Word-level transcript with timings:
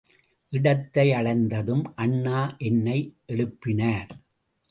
இடத்தை 0.53 1.05
அடைந்ததும் 1.11 1.83
அண்ணா 1.95 2.55
என்னை 2.57 2.97
எழுப்பினார். 3.27 4.11